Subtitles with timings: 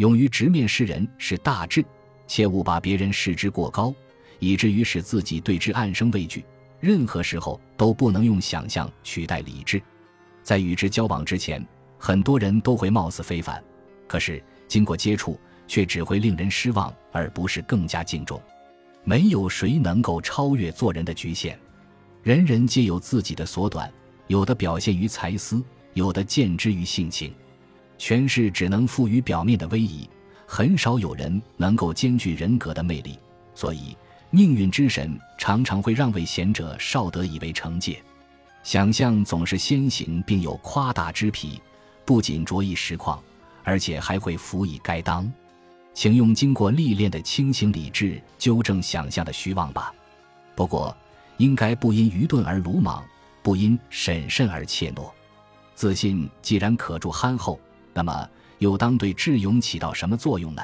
[0.00, 1.84] 勇于直面世人是大智，
[2.26, 3.94] 切勿把别人视之过高，
[4.38, 6.42] 以至于使自己对之暗生畏惧。
[6.80, 9.78] 任何时候都不能用想象取代理智。
[10.42, 11.62] 在与之交往之前，
[11.98, 13.62] 很多人都会貌似非凡，
[14.08, 18.40] 可是经过接触，却只会令人失望，而不是更加敬重。
[19.04, 21.60] 没有谁能够超越做人的局限，
[22.22, 23.92] 人人皆有自己的所短，
[24.28, 25.62] 有的表现于才思，
[25.92, 27.34] 有的见之于性情。
[28.00, 30.08] 权势只能赋予表面的威仪，
[30.46, 33.18] 很少有人能够兼具人格的魅力。
[33.54, 33.94] 所以，
[34.30, 38.02] 命运之神常常会让位贤者少得以为惩戒。
[38.62, 41.60] 想象总是先行，并有夸大之癖，
[42.06, 43.22] 不仅着意实况，
[43.64, 45.30] 而且还会辅以该当。
[45.92, 49.94] 请用经过历练的清醒理智纠正想象的虚妄吧。
[50.54, 50.96] 不过，
[51.36, 53.04] 应该不因愚钝而鲁莽，
[53.42, 55.10] 不因审慎而怯懦。
[55.74, 57.60] 自信既然可助憨厚。
[58.00, 58.26] 那么，
[58.60, 60.62] 又当对智勇起到什么作用呢？